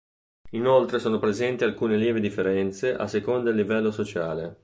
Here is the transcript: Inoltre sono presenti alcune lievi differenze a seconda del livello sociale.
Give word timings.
Inoltre 0.53 0.97
sono 0.97 1.19
presenti 1.19 1.63
alcune 1.63 1.95
lievi 1.95 2.19
differenze 2.21 2.95
a 2.95 3.05
seconda 3.05 3.51
del 3.51 3.55
livello 3.61 3.91
sociale. 3.91 4.57